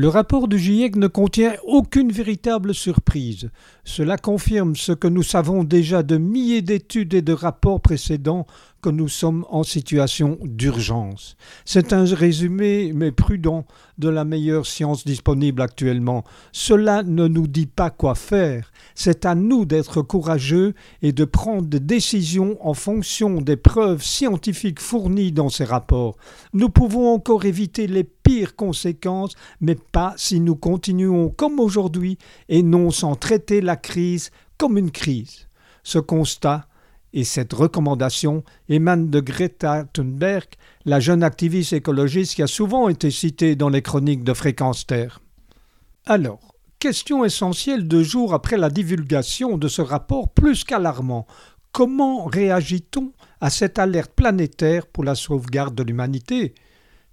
[0.00, 3.50] Le rapport du GIEC ne contient aucune véritable surprise.
[3.82, 8.46] Cela confirme ce que nous savons déjà de milliers d'études et de rapports précédents
[8.80, 11.36] que nous sommes en situation d'urgence.
[11.64, 13.66] C'est un résumé, mais prudent,
[13.98, 16.22] de la meilleure science disponible actuellement.
[16.52, 18.70] Cela ne nous dit pas quoi faire.
[18.94, 24.80] C'est à nous d'être courageux et de prendre des décisions en fonction des preuves scientifiques
[24.80, 26.16] fournies dans ces rapports.
[26.52, 32.18] Nous pouvons encore éviter les pires conséquences, mais pas si nous continuons comme aujourd'hui
[32.50, 35.48] et non sans traiter la crise comme une crise.
[35.82, 36.66] Ce constat
[37.14, 40.44] et cette recommandation émane de Greta Thunberg,
[40.84, 45.22] la jeune activiste écologiste qui a souvent été citée dans les chroniques de Fréquence Terre.
[46.04, 51.26] Alors, question essentielle deux jours après la divulgation de ce rapport plus qu'alarmant.
[51.72, 56.54] Comment réagit-on à cette alerte planétaire pour la sauvegarde de l'humanité?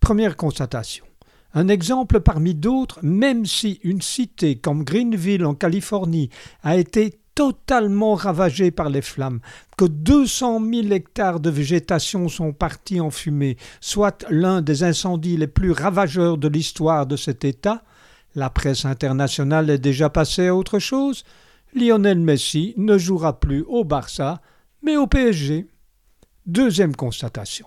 [0.00, 1.04] Première constatation.
[1.52, 6.30] Un exemple parmi d'autres, même si une cité comme Greenville en Californie
[6.62, 9.40] a été totalement ravagé par les flammes,
[9.76, 15.46] que 200 000 hectares de végétation sont partis en fumée, soit l'un des incendies les
[15.46, 17.82] plus ravageurs de l'histoire de cet État,
[18.34, 21.24] la presse internationale est déjà passée à autre chose.
[21.74, 24.40] Lionel Messi ne jouera plus au Barça,
[24.82, 25.66] mais au PSG.
[26.46, 27.66] Deuxième constatation.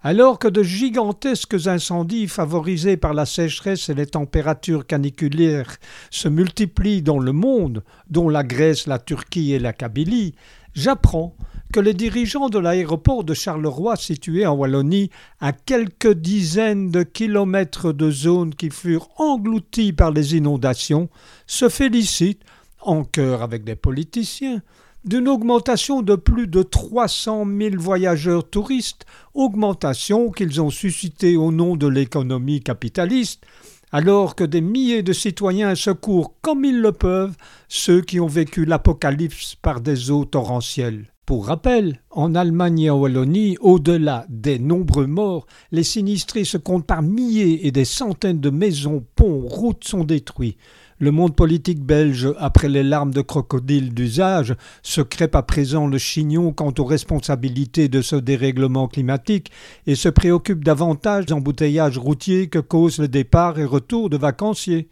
[0.00, 5.76] Alors que de gigantesques incendies favorisés par la sécheresse et les températures caniculaires
[6.10, 10.36] se multiplient dans le monde, dont la Grèce, la Turquie et la Kabylie,
[10.74, 11.34] j'apprends
[11.72, 15.10] que les dirigeants de l'aéroport de Charleroi situé en Wallonie,
[15.40, 21.08] à quelques dizaines de kilomètres de zones qui furent englouties par les inondations,
[21.48, 22.44] se félicitent,
[22.80, 24.62] en chœur avec des politiciens,
[25.08, 31.76] d'une augmentation de plus de 300 000 voyageurs touristes, augmentation qu'ils ont suscitée au nom
[31.76, 33.42] de l'économie capitaliste,
[33.90, 37.36] alors que des milliers de citoyens secourent comme ils le peuvent
[37.68, 41.10] ceux qui ont vécu l'apocalypse par des eaux torrentielles.
[41.28, 46.86] Pour rappel, en Allemagne et en Wallonie, au-delà des nombreux morts, les sinistrés se comptent
[46.86, 50.56] par milliers et des centaines de maisons, ponts, routes sont détruits.
[50.98, 55.98] Le monde politique belge, après les larmes de crocodile d'usage, se crêpe à présent le
[55.98, 59.50] chignon quant aux responsabilités de ce dérèglement climatique
[59.86, 64.88] et se préoccupe davantage d'embouteillages routiers que cause le départ et retour de vacanciers.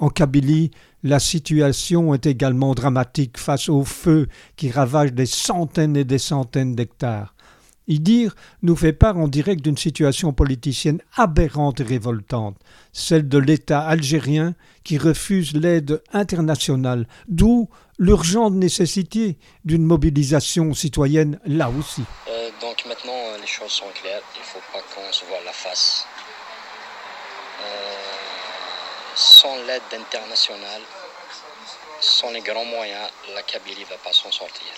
[0.00, 0.70] En Kabylie,
[1.02, 6.74] la situation est également dramatique face aux feux qui ravagent des centaines et des centaines
[6.74, 7.34] d'hectares.
[7.86, 12.56] Y dire nous fait part en direct d'une situation politicienne aberrante et révoltante,
[12.92, 17.68] celle de l'État algérien qui refuse l'aide internationale, d'où
[17.98, 19.36] l'urgente nécessité
[19.66, 22.04] d'une mobilisation citoyenne là aussi.
[22.28, 25.44] Euh, donc maintenant, euh, les choses sont claires, il ne faut pas qu'on se voit
[25.44, 26.06] la face.
[27.62, 28.29] Euh,
[29.20, 30.80] sans l'aide internationale,
[32.00, 34.72] sans les grands moyens, la Kabylie ne va pas s'en sortir.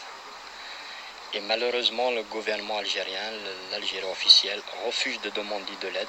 [1.32, 3.30] Et malheureusement, le gouvernement algérien,
[3.70, 6.08] l'Algérie officielle, refuse de demander de l'aide.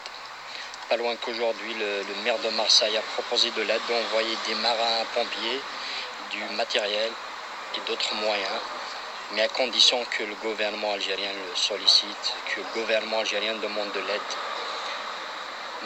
[0.90, 5.62] Pas loin qu'aujourd'hui, le, maire de Marseille a proposé de l'aide, d'envoyer des marins pompiers,
[6.32, 7.12] du matériel
[7.78, 8.60] et d'autres moyens,
[9.34, 14.00] mais à condition que le gouvernement algérien le sollicite, que le gouvernement algérien demande de
[14.00, 14.32] l'aide.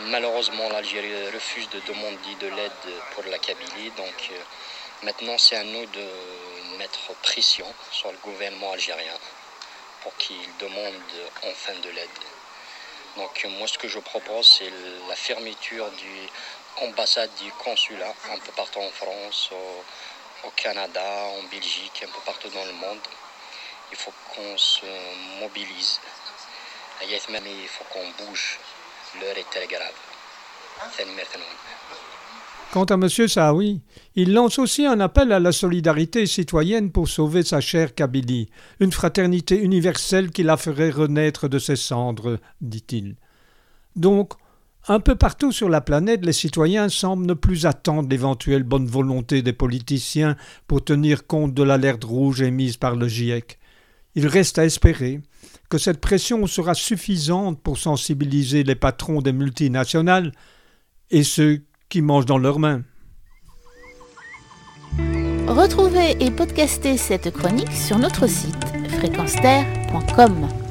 [0.05, 2.71] Malheureusement, l'Algérie refuse de demander de l'aide
[3.11, 4.39] pour la Kabylie, donc euh,
[5.01, 6.07] maintenant c'est à nous de
[6.77, 9.17] mettre pression sur le gouvernement algérien
[10.01, 10.93] pour qu'il demande
[11.43, 12.09] enfin de l'aide.
[13.17, 14.71] Donc moi ce que je propose c'est
[15.09, 16.29] la fermeture du
[16.85, 19.49] ambassade du consulat un peu partout en France,
[20.43, 22.99] au, Canada, en Belgique, un peu partout dans le monde.
[23.91, 24.85] Il faut qu'on se
[25.39, 25.99] mobilise.
[27.01, 28.59] Il faut qu'on bouge.
[32.71, 33.07] Quant à M.
[33.09, 33.81] Saoui,
[34.15, 38.49] il lance aussi un appel à la solidarité citoyenne pour sauver sa chère Kabylie,
[38.79, 43.15] une fraternité universelle qui la ferait renaître de ses cendres, dit-il.
[43.95, 44.33] Donc,
[44.89, 49.41] un peu partout sur la planète, les citoyens semblent ne plus attendre l'éventuelle bonne volonté
[49.41, 50.37] des politiciens
[50.67, 53.59] pour tenir compte de l'alerte rouge émise par le GIEC.
[54.15, 55.21] Il reste à espérer
[55.69, 60.31] que cette pression sera suffisante pour sensibiliser les patrons des multinationales
[61.09, 62.83] et ceux qui mangent dans leurs mains.
[65.47, 68.65] Retrouvez et podcastez cette chronique sur notre site
[68.99, 70.66] fréquenceterre.com.